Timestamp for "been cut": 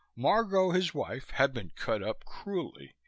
1.53-2.01